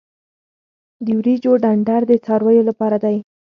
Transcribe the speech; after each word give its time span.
د 1.05 1.07
وریجو 1.17 1.51
ډنډر 1.63 2.01
د 2.07 2.11
څارویو 2.25 2.67
لپاره 2.69 2.97
دی. 3.03 3.17